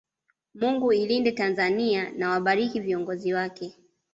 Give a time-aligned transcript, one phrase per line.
[0.53, 3.73] Mungu ilinde Tanzania na wabariki viongozi wake